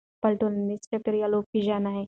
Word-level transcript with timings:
خپل 0.17 0.31
ټولنیز 0.41 0.81
چاپېریال 0.89 1.31
وپېژنئ. 1.33 1.99